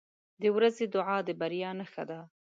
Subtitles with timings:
[0.41, 2.19] •د ورځې دعا د بریا نښه ده.